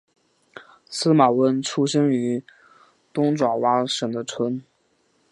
[0.89, 2.43] 司马温出生于
[3.13, 4.63] 东爪哇省的村。